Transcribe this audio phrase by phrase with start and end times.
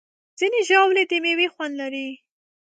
[0.39, 2.07] ځینې ژاولې د میوې خوند لري.